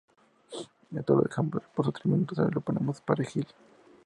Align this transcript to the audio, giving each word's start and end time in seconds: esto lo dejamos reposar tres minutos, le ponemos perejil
esto 0.97 1.13
lo 1.15 1.21
dejamos 1.21 1.53
reposar 1.61 1.93
tres 1.93 2.07
minutos, 2.07 2.39
le 2.39 2.59
ponemos 2.61 2.99
perejil 3.01 3.45